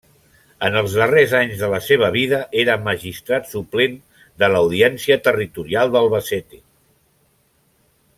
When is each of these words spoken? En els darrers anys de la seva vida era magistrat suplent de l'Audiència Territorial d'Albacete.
En 0.67 0.75
els 0.79 0.93
darrers 1.01 1.33
anys 1.39 1.59
de 1.63 1.67
la 1.73 1.79
seva 1.87 2.07
vida 2.15 2.39
era 2.63 2.77
magistrat 2.87 3.51
suplent 3.51 3.93
de 4.45 4.49
l'Audiència 4.55 5.19
Territorial 5.29 5.93
d'Albacete. 5.97 6.61